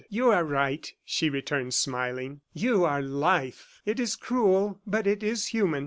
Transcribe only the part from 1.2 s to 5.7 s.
returned smiling. "You are Life. It is cruel but it is